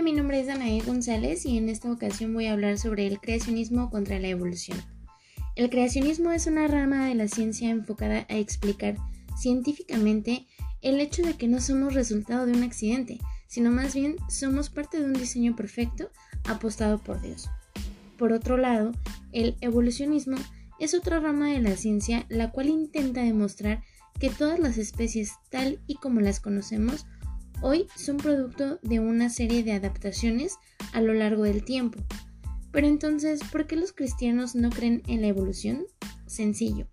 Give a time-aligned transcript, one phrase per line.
[0.00, 3.90] mi nombre es Danae González y en esta ocasión voy a hablar sobre el creacionismo
[3.90, 4.80] contra la evolución.
[5.54, 8.96] El creacionismo es una rama de la ciencia enfocada a explicar
[9.38, 10.46] científicamente
[10.80, 13.18] el hecho de que no somos resultado de un accidente,
[13.48, 16.10] sino más bien somos parte de un diseño perfecto
[16.48, 17.50] apostado por Dios.
[18.16, 18.92] Por otro lado,
[19.32, 20.38] el evolucionismo
[20.80, 23.82] es otra rama de la ciencia la cual intenta demostrar
[24.18, 27.06] que todas las especies tal y como las conocemos
[27.62, 30.56] hoy son producto de una serie de adaptaciones
[30.92, 31.98] a lo largo del tiempo.
[32.72, 35.84] Pero entonces, ¿por qué los cristianos no creen en la evolución?
[36.26, 36.88] Sencillo.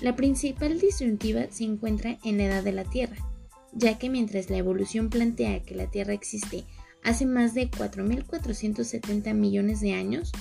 [0.00, 3.16] La principal disyuntiva se encuentra en la edad de la Tierra,
[3.72, 6.64] ya que mientras la evolución plantea que la Tierra existe
[7.02, 10.32] hace más de 4.470 millones de años,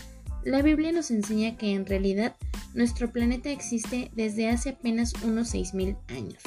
[0.44, 2.36] la Biblia nos enseña que en realidad
[2.74, 6.42] nuestro planeta existe desde hace apenas unos 6.000 años,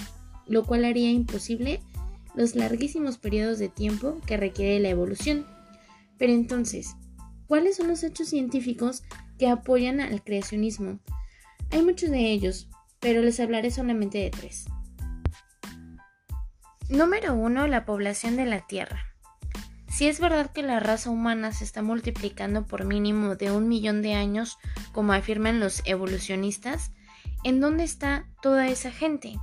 [0.46, 1.80] lo cual haría imposible
[2.34, 5.46] los larguísimos periodos de tiempo que requiere la evolución.
[6.18, 6.94] Pero entonces,
[7.46, 9.02] ¿cuáles son los hechos científicos
[9.38, 11.00] que apoyan al creacionismo?
[11.70, 12.68] Hay muchos de ellos,
[13.00, 14.66] pero les hablaré solamente de tres.
[16.88, 17.68] Número 1.
[17.68, 19.06] La población de la Tierra.
[19.88, 24.02] Si es verdad que la raza humana se está multiplicando por mínimo de un millón
[24.02, 24.58] de años,
[24.92, 26.92] como afirman los evolucionistas,
[27.44, 29.38] ¿en dónde está toda esa gente?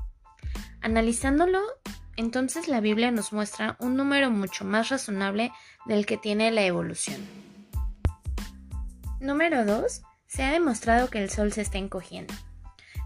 [0.82, 1.60] Analizándolo,
[2.20, 5.54] entonces la Biblia nos muestra un número mucho más razonable
[5.86, 7.26] del que tiene la evolución.
[9.22, 10.02] Número 2.
[10.28, 12.34] Se ha demostrado que el Sol se está encogiendo.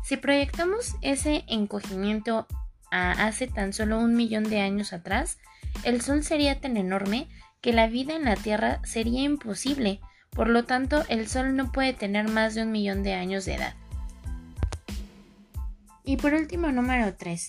[0.03, 2.47] Si proyectamos ese encogimiento
[2.91, 5.37] a hace tan solo un millón de años atrás,
[5.83, 7.29] el Sol sería tan enorme
[7.61, 11.93] que la vida en la Tierra sería imposible, por lo tanto el Sol no puede
[11.93, 13.75] tener más de un millón de años de edad.
[16.03, 17.47] Y por último, número 3.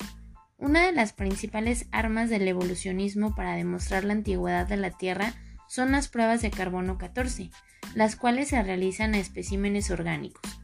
[0.65, 5.35] Una de las principales armas del evolucionismo para demostrar la antigüedad de la Tierra
[5.69, 7.51] son las pruebas de carbono 14,
[7.95, 10.59] las cuales se realizan a especímenes orgánicos.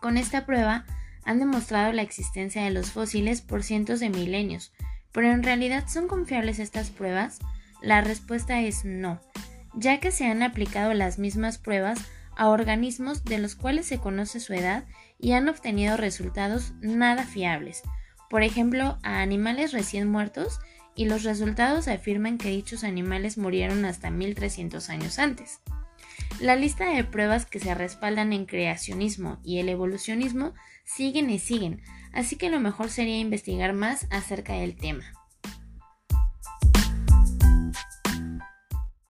[0.00, 0.86] Con esta prueba
[1.24, 4.72] han demostrado la existencia de los fósiles por cientos de milenios,
[5.12, 7.38] pero en realidad son confiables estas pruebas?
[7.82, 9.20] La respuesta es no,
[9.74, 12.00] ya que se han aplicado las mismas pruebas
[12.34, 14.86] a organismos de los cuales se conoce su edad
[15.18, 17.82] y han obtenido resultados nada fiables,
[18.32, 20.58] por ejemplo, a animales recién muertos
[20.94, 25.60] y los resultados afirman que dichos animales murieron hasta 1300 años antes.
[26.40, 31.82] La lista de pruebas que se respaldan en creacionismo y el evolucionismo siguen y siguen,
[32.14, 35.04] así que lo mejor sería investigar más acerca del tema.